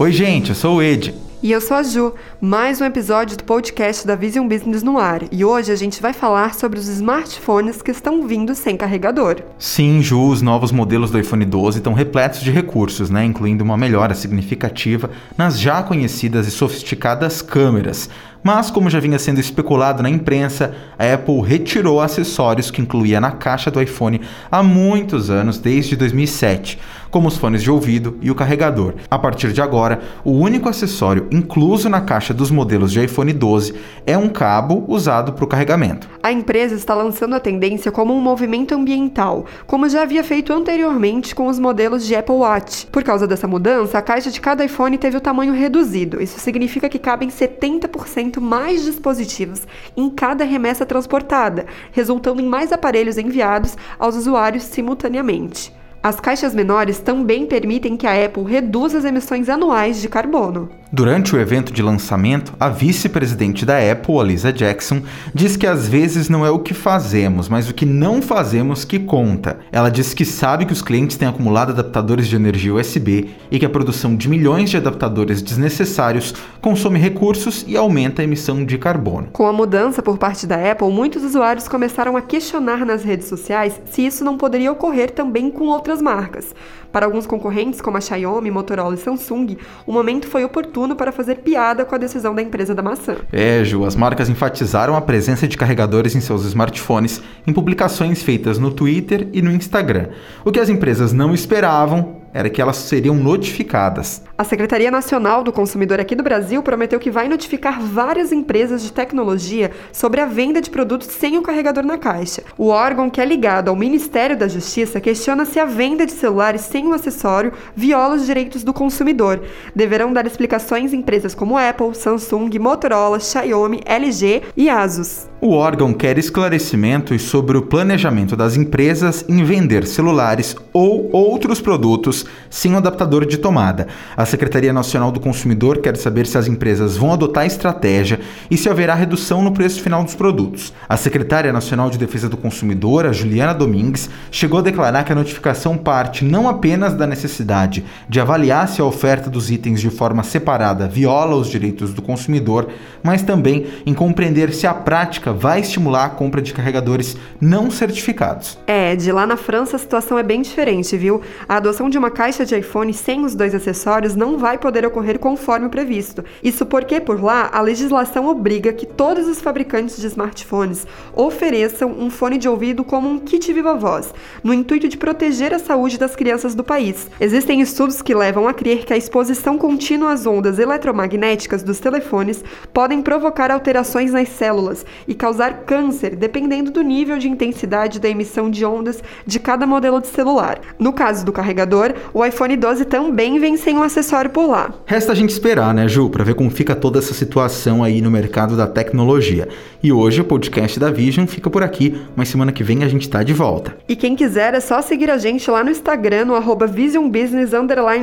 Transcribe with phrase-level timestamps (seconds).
[0.00, 1.14] Oi, gente, eu sou o Ed.
[1.42, 5.20] E eu sou a Ju, mais um episódio do podcast da Vision Business no ar.
[5.30, 9.42] E hoje a gente vai falar sobre os smartphones que estão vindo sem carregador.
[9.58, 13.76] Sim, Ju, os novos modelos do iPhone 12 estão repletos de recursos, né, incluindo uma
[13.76, 18.08] melhora significativa nas já conhecidas e sofisticadas câmeras.
[18.42, 23.32] Mas, como já vinha sendo especulado na imprensa, a Apple retirou acessórios que incluía na
[23.32, 24.20] caixa do iPhone
[24.50, 26.78] há muitos anos, desde 2007,
[27.10, 28.94] como os fones de ouvido e o carregador.
[29.10, 33.74] A partir de agora, o único acessório incluso na caixa dos modelos de iPhone 12
[34.06, 36.08] é um cabo usado para o carregamento.
[36.22, 41.34] A empresa está lançando a tendência como um movimento ambiental, como já havia feito anteriormente
[41.34, 42.86] com os modelos de Apple Watch.
[42.88, 46.22] Por causa dessa mudança, a caixa de cada iPhone teve o tamanho reduzido.
[46.22, 49.62] Isso significa que cabem 70% mais dispositivos
[49.96, 55.72] em cada remessa transportada, resultando em mais aparelhos enviados aos usuários simultaneamente.
[56.02, 60.68] As caixas menores também permitem que a Apple reduza as emissões anuais de carbono.
[60.92, 66.28] Durante o evento de lançamento, a vice-presidente da Apple, Lisa Jackson, diz que às vezes
[66.28, 69.60] não é o que fazemos, mas o que não fazemos que conta.
[69.70, 73.64] Ela diz que sabe que os clientes têm acumulado adaptadores de energia USB e que
[73.64, 79.28] a produção de milhões de adaptadores desnecessários consome recursos e aumenta a emissão de carbono.
[79.32, 83.80] Com a mudança por parte da Apple, muitos usuários começaram a questionar nas redes sociais
[83.84, 86.52] se isso não poderia ocorrer também com outras marcas.
[86.90, 91.36] Para alguns concorrentes, como a Xiaomi, Motorola e Samsung, o momento foi oportuno para fazer
[91.36, 93.16] piada com a decisão da empresa da maçã.
[93.32, 98.58] É, Ju, as marcas enfatizaram a presença de carregadores em seus smartphones em publicações feitas
[98.58, 100.08] no Twitter e no Instagram.
[100.44, 104.22] O que as empresas não esperavam era que elas seriam notificadas.
[104.36, 108.92] A Secretaria Nacional do Consumidor aqui do Brasil prometeu que vai notificar várias empresas de
[108.92, 112.42] tecnologia sobre a venda de produtos sem o carregador na caixa.
[112.56, 116.62] O órgão que é ligado ao Ministério da Justiça questiona se a venda de celulares
[116.62, 119.42] sem o acessório viola os direitos do consumidor.
[119.74, 125.28] Deverão dar explicações empresas como Apple, Samsung, Motorola, Xiaomi, LG e Asus.
[125.40, 132.19] O órgão quer esclarecimentos sobre o planejamento das empresas em vender celulares ou outros produtos
[132.48, 133.86] sem o adaptador de tomada.
[134.16, 138.20] A Secretaria Nacional do Consumidor quer saber se as empresas vão adotar estratégia
[138.50, 140.72] e se haverá redução no preço final dos produtos.
[140.88, 145.16] A Secretária Nacional de Defesa do Consumidor, a Juliana Domingues, chegou a declarar que a
[145.16, 150.22] notificação parte não apenas da necessidade de avaliar se a oferta dos itens de forma
[150.22, 152.68] separada viola os direitos do consumidor,
[153.02, 158.58] mas também em compreender se a prática vai estimular a compra de carregadores não certificados.
[158.66, 161.20] É, de lá na França a situação é bem diferente, viu?
[161.48, 165.18] A adoção de uma caixa de iPhone sem os dois acessórios não vai poder ocorrer
[165.18, 166.24] conforme previsto.
[166.42, 172.10] Isso porque, por lá, a legislação obriga que todos os fabricantes de smartphones ofereçam um
[172.10, 174.12] fone de ouvido como um kit viva voz,
[174.42, 177.08] no intuito de proteger a saúde das crianças do país.
[177.20, 182.44] Existem estudos que levam a crer que a exposição contínua às ondas eletromagnéticas dos telefones
[182.72, 188.50] podem provocar alterações nas células e causar câncer, dependendo do nível de intensidade da emissão
[188.50, 190.60] de ondas de cada modelo de celular.
[190.78, 194.72] No caso do carregador, o iPhone 12 também vem sem um acessório por lá.
[194.86, 198.10] Resta a gente esperar, né, Ju, para ver como fica toda essa situação aí no
[198.10, 199.48] mercado da tecnologia.
[199.82, 203.08] E hoje o podcast da Vision fica por aqui, mas semana que vem a gente
[203.08, 203.76] tá de volta.
[203.88, 207.50] E quem quiser é só seguir a gente lá no Instagram, no arroba Vision Business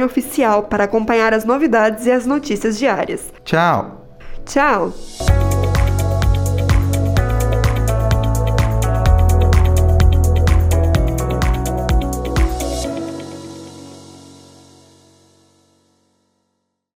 [0.05, 3.31] Oficial, para acompanhar as novidades e as notícias diárias.
[3.43, 4.05] Tchau!
[4.45, 4.93] Tchau!